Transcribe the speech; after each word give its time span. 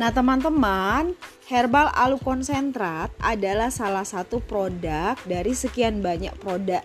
Nah, 0.00 0.08
teman-teman, 0.16 1.12
herbal 1.44 1.92
alu 1.92 2.16
konsentrat 2.16 3.12
adalah 3.20 3.68
salah 3.68 4.08
satu 4.08 4.40
produk 4.40 5.12
dari 5.28 5.52
sekian 5.52 6.00
banyak 6.00 6.32
produk 6.40 6.80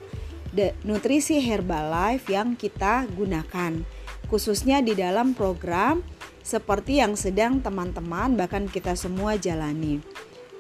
nutrisi 0.83 1.39
Herbalife 1.39 2.27
yang 2.27 2.59
kita 2.59 3.07
gunakan. 3.15 3.87
Khususnya 4.27 4.83
di 4.83 4.99
dalam 4.99 5.31
program 5.31 6.03
seperti 6.43 6.99
yang 6.99 7.15
sedang 7.15 7.63
teman-teman 7.63 8.35
bahkan 8.35 8.67
kita 8.67 8.99
semua 8.99 9.39
jalani. 9.39 10.03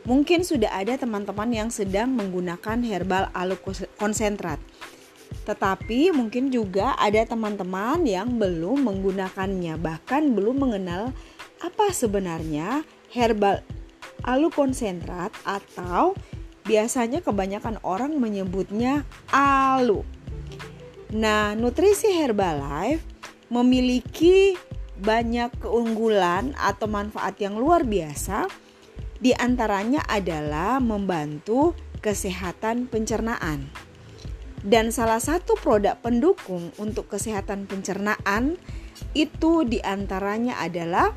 Mungkin 0.07 0.47
sudah 0.47 0.79
ada 0.79 0.95
teman-teman 0.95 1.51
yang 1.51 1.67
sedang 1.67 2.15
menggunakan 2.15 2.79
herbal 2.87 3.35
alu 3.35 3.59
konsentrat. 3.99 4.63
Tetapi 5.43 6.15
mungkin 6.15 6.55
juga 6.55 6.95
ada 6.95 7.19
teman-teman 7.27 8.07
yang 8.07 8.39
belum 8.39 8.87
menggunakannya, 8.87 9.75
bahkan 9.75 10.31
belum 10.31 10.55
mengenal 10.55 11.11
apa 11.65 11.89
sebenarnya 11.89 12.85
herbal 13.09 13.65
alu 14.21 14.53
konsentrat 14.53 15.33
atau 15.41 16.13
biasanya 16.65 17.25
kebanyakan 17.25 17.81
orang 17.81 18.17
menyebutnya 18.21 19.05
alu. 19.33 20.05
Nah, 21.13 21.53
nutrisi 21.57 22.09
Herbalife 22.13 23.05
memiliki 23.53 24.57
banyak 24.97 25.61
keunggulan 25.61 26.57
atau 26.57 26.89
manfaat 26.89 27.37
yang 27.41 27.57
luar 27.57 27.85
biasa 27.85 28.49
di 29.21 29.33
antaranya 29.33 30.05
adalah 30.05 30.81
membantu 30.81 31.77
kesehatan 32.01 32.89
pencernaan. 32.89 33.69
Dan 34.65 34.89
salah 34.89 35.21
satu 35.21 35.53
produk 35.61 35.93
pendukung 36.01 36.73
untuk 36.81 37.05
kesehatan 37.05 37.69
pencernaan 37.69 38.57
itu 39.13 39.61
di 39.61 39.77
antaranya 39.85 40.57
adalah 40.57 41.13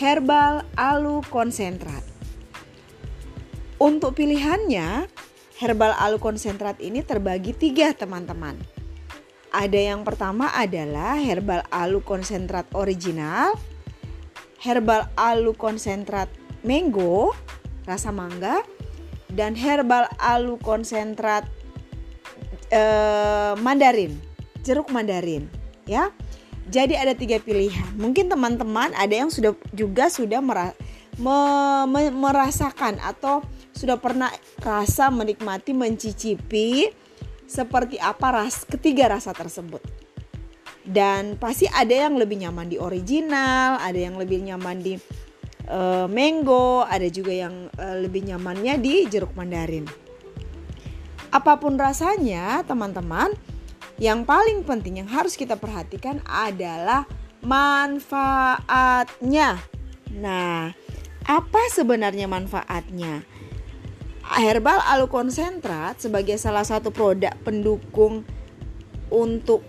herbal 0.00 0.64
alu 0.78 1.20
konsentrat. 1.28 2.00
Untuk 3.76 4.16
pilihannya, 4.16 5.10
herbal 5.58 5.92
alu 5.98 6.16
konsentrat 6.22 6.78
ini 6.78 7.02
terbagi 7.02 7.52
tiga 7.52 7.92
teman-teman. 7.92 8.56
Ada 9.52 9.92
yang 9.92 10.00
pertama 10.06 10.48
adalah 10.54 11.20
herbal 11.20 11.66
alu 11.68 12.00
konsentrat 12.00 12.64
original, 12.72 13.52
herbal 14.64 15.12
alu 15.18 15.52
konsentrat 15.52 16.32
mango, 16.64 17.36
rasa 17.84 18.14
mangga, 18.14 18.64
dan 19.28 19.52
herbal 19.52 20.08
alu 20.16 20.56
konsentrat 20.62 21.44
eh, 22.72 23.52
mandarin, 23.60 24.16
jeruk 24.64 24.88
mandarin, 24.88 25.52
ya. 25.84 26.08
Jadi 26.70 26.94
ada 26.94 27.16
tiga 27.16 27.42
pilihan. 27.42 27.98
Mungkin 27.98 28.30
teman-teman 28.30 28.94
ada 28.94 29.12
yang 29.12 29.30
sudah 29.32 29.56
juga 29.74 30.06
sudah 30.06 30.38
me, 30.42 31.36
me, 31.88 32.00
merasakan 32.12 33.02
atau 33.02 33.42
sudah 33.74 33.98
pernah 33.98 34.30
rasa 34.62 35.10
menikmati 35.10 35.74
mencicipi 35.74 36.92
seperti 37.48 37.98
apa 37.98 38.30
ras 38.32 38.64
ketiga 38.64 39.12
rasa 39.12 39.34
tersebut. 39.34 39.82
Dan 40.82 41.38
pasti 41.38 41.70
ada 41.70 41.94
yang 41.94 42.18
lebih 42.18 42.42
nyaman 42.42 42.66
di 42.66 42.76
original, 42.78 43.78
ada 43.78 43.98
yang 43.98 44.18
lebih 44.18 44.42
nyaman 44.42 44.82
di 44.82 44.98
uh, 45.70 46.10
mango, 46.10 46.82
ada 46.82 47.06
juga 47.06 47.30
yang 47.30 47.70
uh, 47.78 47.96
lebih 48.02 48.26
nyamannya 48.26 48.82
di 48.82 49.06
jeruk 49.06 49.30
mandarin. 49.38 49.86
Apa 51.30 51.56
pun 51.56 51.78
rasanya, 51.78 52.66
teman-teman, 52.66 53.32
yang 54.02 54.26
paling 54.26 54.66
penting 54.66 54.98
yang 54.98 55.06
harus 55.06 55.38
kita 55.38 55.54
perhatikan 55.54 56.18
adalah 56.26 57.06
manfaatnya. 57.38 58.42
Nah, 60.10 60.74
apa 61.22 61.62
sebenarnya 61.70 62.26
manfaatnya? 62.26 63.22
Herbal 64.26 64.82
alu 64.90 65.06
konsentrat 65.06 66.02
sebagai 66.02 66.34
salah 66.34 66.66
satu 66.66 66.90
produk 66.90 67.30
pendukung 67.46 68.26
untuk 69.06 69.62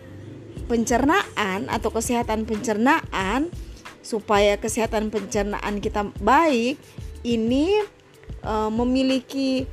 pencernaan 0.65 1.69
atau 1.69 1.93
kesehatan 1.93 2.49
pencernaan 2.49 3.53
supaya 4.01 4.57
kesehatan 4.57 5.13
pencernaan 5.13 5.77
kita 5.77 6.09
baik 6.25 6.81
ini 7.21 7.85
e, 8.41 8.53
memiliki 8.73 9.69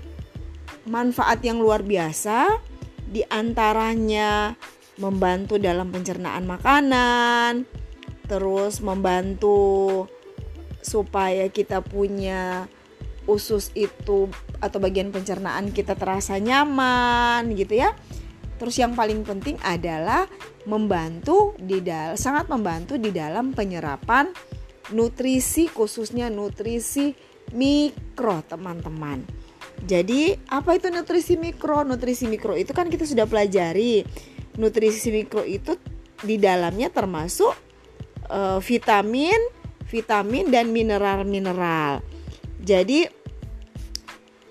manfaat 0.85 1.41
yang 1.47 1.63
luar 1.63 1.81
biasa 1.81 2.70
di 3.11 3.27
antaranya 3.27 4.55
membantu 5.03 5.59
dalam 5.59 5.91
pencernaan 5.91 6.47
makanan 6.47 7.67
terus 8.31 8.79
membantu 8.79 10.07
supaya 10.81 11.51
kita 11.51 11.83
punya 11.83 12.71
usus 13.27 13.75
itu 13.75 14.31
atau 14.63 14.79
bagian 14.79 15.11
pencernaan 15.11 15.75
kita 15.75 15.99
terasa 15.99 16.39
nyaman 16.39 17.51
gitu 17.59 17.83
ya 17.83 17.91
Terus 18.61 18.77
yang 18.77 18.93
paling 18.93 19.25
penting 19.25 19.57
adalah 19.65 20.29
membantu 20.69 21.57
di 21.57 21.81
dalam 21.81 22.13
sangat 22.21 22.53
membantu 22.53 23.01
di 23.01 23.09
dalam 23.09 23.57
penyerapan 23.57 24.29
nutrisi 24.93 25.65
khususnya 25.73 26.29
nutrisi 26.29 27.17
mikro 27.57 28.45
teman-teman. 28.45 29.25
Jadi 29.81 30.37
apa 30.53 30.77
itu 30.77 30.93
nutrisi 30.93 31.35
mikro? 31.41 31.83
Nutrisi 31.83 32.29
mikro 32.29 32.55
itu 32.55 32.71
kan 32.77 32.93
kita 32.93 33.09
sudah 33.09 33.25
pelajari. 33.25 34.05
Nutrisi 34.61 35.09
mikro 35.11 35.43
itu 35.47 35.77
di 36.21 36.37
dalamnya 36.37 36.93
termasuk 36.93 37.57
uh, 38.29 38.61
vitamin, 38.61 39.41
vitamin 39.89 40.53
dan 40.53 40.69
mineral-mineral. 40.71 42.05
Jadi 42.61 43.09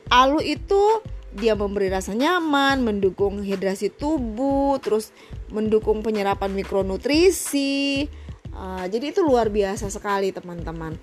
alu 0.10 0.42
itu 0.42 1.06
dia 1.30 1.54
memberi 1.54 1.94
rasa 1.94 2.18
nyaman, 2.18 2.82
mendukung 2.82 3.46
hidrasi 3.46 3.94
tubuh, 3.94 4.82
terus 4.82 5.14
mendukung 5.54 6.02
penyerapan 6.02 6.50
mikronutrisi. 6.58 8.10
Uh, 8.50 8.90
jadi 8.90 9.14
itu 9.14 9.22
luar 9.22 9.54
biasa 9.54 9.94
sekali 9.94 10.34
teman-teman. 10.34 10.98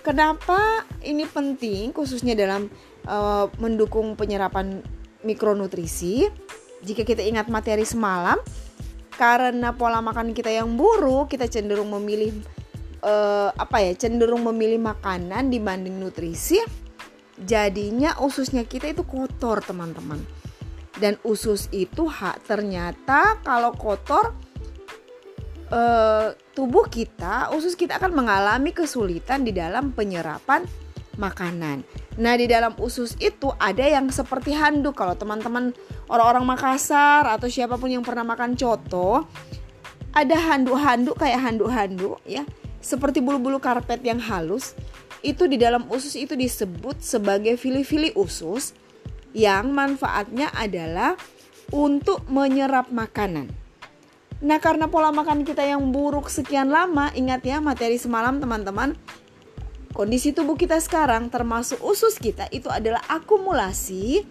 Kenapa 0.00 0.88
ini 1.04 1.24
penting 1.28 1.92
khususnya 1.92 2.32
dalam 2.36 2.72
uh, 3.06 3.46
mendukung 3.62 4.18
penyerapan 4.18 4.84
mikronutrisi? 5.22 6.28
Jika 6.80 7.04
kita 7.04 7.20
ingat 7.20 7.52
materi 7.52 7.84
semalam, 7.84 8.40
karena 9.14 9.76
pola 9.76 10.00
makan 10.00 10.32
kita 10.32 10.48
yang 10.48 10.74
buruk, 10.76 11.32
kita 11.32 11.44
cenderung 11.48 11.92
memilih 11.92 12.32
uh, 13.04 13.52
apa 13.52 13.84
ya? 13.84 13.92
Cenderung 13.96 14.44
memilih 14.48 14.80
makanan 14.80 15.52
dibanding 15.52 16.00
nutrisi 16.00 16.60
jadinya 17.40 18.20
ususnya 18.20 18.68
kita 18.68 18.92
itu 18.92 19.04
kotor 19.04 19.64
teman-teman 19.64 20.20
dan 21.00 21.16
usus 21.24 21.72
itu 21.72 22.04
hak 22.04 22.44
ternyata 22.44 23.40
kalau 23.40 23.72
kotor 23.72 24.36
e, 25.72 25.80
tubuh 26.52 26.84
kita 26.92 27.48
usus 27.56 27.72
kita 27.72 27.96
akan 27.96 28.12
mengalami 28.12 28.76
kesulitan 28.76 29.40
di 29.40 29.56
dalam 29.56 29.96
penyerapan 29.96 30.68
makanan. 31.20 31.84
Nah 32.16 32.34
di 32.40 32.48
dalam 32.48 32.72
usus 32.80 33.12
itu 33.20 33.52
ada 33.60 33.84
yang 33.84 34.08
seperti 34.08 34.56
handuk 34.56 34.96
kalau 34.96 35.12
teman-teman 35.12 35.76
orang-orang 36.08 36.48
Makassar 36.48 37.28
atau 37.28 37.46
siapa 37.52 37.76
pun 37.76 37.92
yang 37.92 38.00
pernah 38.00 38.24
makan 38.24 38.56
coto 38.56 39.28
ada 40.16 40.36
handuk-handuk 40.40 41.20
kayak 41.20 41.38
handuk-handuk 41.38 42.18
ya 42.24 42.42
seperti 42.80 43.20
bulu-bulu 43.20 43.60
karpet 43.60 44.00
yang 44.00 44.18
halus 44.18 44.72
itu 45.20 45.44
di 45.44 45.60
dalam 45.60 45.84
usus 45.92 46.16
itu 46.16 46.32
disebut 46.32 47.04
sebagai 47.04 47.60
fili-fili 47.60 48.10
usus 48.16 48.72
yang 49.36 49.70
manfaatnya 49.70 50.50
adalah 50.56 51.14
untuk 51.70 52.26
menyerap 52.26 52.90
makanan. 52.90 53.52
Nah, 54.40 54.56
karena 54.56 54.88
pola 54.88 55.12
makan 55.12 55.44
kita 55.44 55.60
yang 55.60 55.92
buruk 55.92 56.32
sekian 56.32 56.72
lama, 56.72 57.12
ingat 57.12 57.44
ya 57.44 57.60
materi 57.60 58.00
semalam 58.00 58.40
teman-teman, 58.40 58.96
kondisi 60.00 60.32
tubuh 60.32 60.56
kita 60.56 60.80
sekarang 60.80 61.28
termasuk 61.28 61.76
usus 61.84 62.16
kita 62.16 62.48
itu 62.48 62.72
adalah 62.72 63.04
akumulasi 63.04 64.24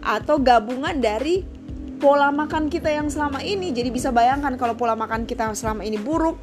atau 0.00 0.40
gabungan 0.40 0.96
dari 0.96 1.44
pola 2.00 2.32
makan 2.32 2.72
kita 2.72 2.88
yang 2.88 3.12
selama 3.12 3.44
ini. 3.44 3.68
Jadi 3.68 3.92
bisa 3.92 4.08
bayangkan 4.08 4.56
kalau 4.56 4.72
pola 4.72 4.96
makan 4.96 5.28
kita 5.28 5.52
selama 5.52 5.84
ini 5.84 6.00
buruk, 6.00 6.40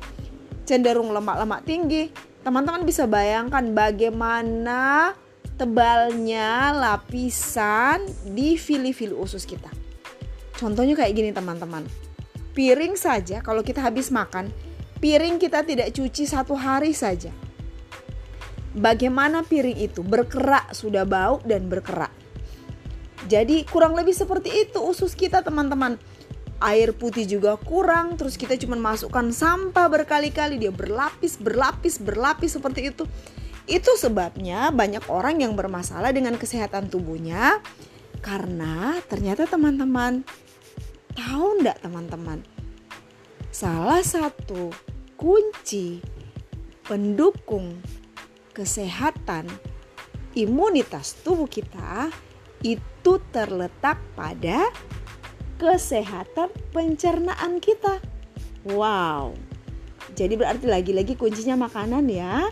cenderung 0.69 1.09
lemak-lemak 1.09 1.65
tinggi, 1.65 2.13
teman-teman 2.45 2.85
bisa 2.85 3.09
bayangkan 3.09 3.65
bagaimana 3.73 5.17
tebalnya 5.57 6.69
lapisan 6.69 8.05
di 8.29 8.61
fili-fili 8.61 9.17
usus 9.17 9.41
kita. 9.49 9.73
Contohnya 10.53 10.93
kayak 10.93 11.17
gini 11.17 11.33
teman-teman. 11.33 11.81
Piring 12.53 12.93
saja 12.93 13.41
kalau 13.41 13.65
kita 13.65 13.81
habis 13.81 14.13
makan, 14.13 14.53
piring 15.01 15.41
kita 15.41 15.65
tidak 15.65 15.89
cuci 15.97 16.29
satu 16.29 16.53
hari 16.53 16.93
saja. 16.93 17.33
Bagaimana 18.71 19.43
piring 19.43 19.83
itu 19.83 19.99
berkerak, 19.99 20.71
sudah 20.71 21.03
bau 21.03 21.43
dan 21.43 21.67
berkerak. 21.67 22.11
Jadi 23.27 23.67
kurang 23.67 23.93
lebih 23.93 24.15
seperti 24.15 24.67
itu 24.67 24.79
usus 24.81 25.13
kita 25.13 25.43
teman-teman. 25.43 25.99
Air 26.61 26.93
putih 26.93 27.25
juga 27.25 27.57
kurang 27.57 28.21
terus 28.21 28.37
kita 28.37 28.53
cuma 28.55 28.77
masukkan 28.77 29.27
sampah 29.33 29.89
berkali-kali. 29.89 30.61
Dia 30.61 30.71
berlapis 30.71 31.35
berlapis 31.41 31.99
berlapis 31.99 32.57
seperti 32.57 32.93
itu. 32.93 33.03
Itu 33.65 33.93
sebabnya 33.97 34.69
banyak 34.73 35.09
orang 35.09 35.41
yang 35.41 35.53
bermasalah 35.53 36.13
dengan 36.13 36.37
kesehatan 36.37 36.87
tubuhnya. 36.87 37.59
Karena 38.21 39.01
ternyata 39.09 39.49
teman-teman 39.49 40.21
tahu 41.17 41.65
ndak 41.65 41.81
teman-teman? 41.81 42.45
Salah 43.49 44.05
satu 44.05 44.69
kunci 45.17 46.01
pendukung 46.85 47.77
kesehatan 48.51 49.47
imunitas 50.35 51.19
tubuh 51.23 51.47
kita 51.47 52.11
itu 52.61 53.13
terletak 53.33 53.97
pada 54.13 54.69
kesehatan 55.57 56.49
pencernaan 56.73 57.61
kita. 57.61 58.01
Wow. 58.65 59.33
Jadi 60.13 60.33
berarti 60.37 60.65
lagi-lagi 60.69 61.13
kuncinya 61.17 61.65
makanan 61.65 62.05
ya. 62.11 62.49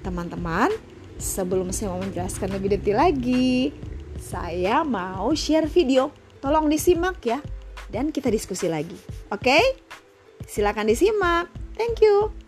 Teman-teman, 0.00 0.72
sebelum 1.18 1.74
saya 1.74 1.92
mau 1.92 2.00
menjelaskan 2.00 2.56
lebih 2.56 2.78
detail 2.78 3.02
lagi, 3.02 3.74
saya 4.20 4.86
mau 4.86 5.32
share 5.36 5.68
video. 5.68 6.12
Tolong 6.40 6.70
disimak 6.70 7.18
ya 7.26 7.42
dan 7.90 8.12
kita 8.14 8.30
diskusi 8.30 8.70
lagi. 8.70 8.96
Oke? 9.32 9.58
Silakan 10.46 10.86
disimak. 10.86 11.50
Thank 11.74 12.04
you. 12.04 12.45